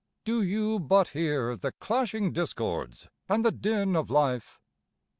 [0.25, 4.59] Do you but hear the clashing discords and the din of life?